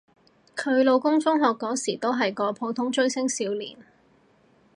[0.55, 3.77] 佢老公中學嗰時都係個普通追星少年